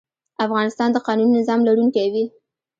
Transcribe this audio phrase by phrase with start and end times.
[0.45, 2.25] افغانستان د قانوني نظام لرونکی وي.